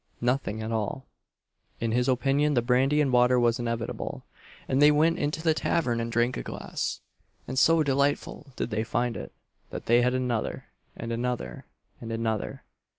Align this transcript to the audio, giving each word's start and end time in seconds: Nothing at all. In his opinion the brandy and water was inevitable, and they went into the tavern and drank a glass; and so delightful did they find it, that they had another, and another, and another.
Nothing 0.19 0.63
at 0.63 0.71
all. 0.71 1.05
In 1.79 1.91
his 1.91 2.07
opinion 2.07 2.55
the 2.55 2.63
brandy 2.63 3.01
and 3.01 3.11
water 3.13 3.39
was 3.39 3.59
inevitable, 3.59 4.25
and 4.67 4.81
they 4.81 4.89
went 4.89 5.19
into 5.19 5.43
the 5.43 5.53
tavern 5.53 5.99
and 5.99 6.11
drank 6.11 6.37
a 6.37 6.41
glass; 6.41 7.01
and 7.47 7.59
so 7.59 7.83
delightful 7.83 8.47
did 8.55 8.71
they 8.71 8.83
find 8.83 9.15
it, 9.15 9.31
that 9.69 9.85
they 9.85 10.01
had 10.01 10.15
another, 10.15 10.65
and 10.97 11.11
another, 11.11 11.67
and 11.99 12.11
another. 12.11 12.63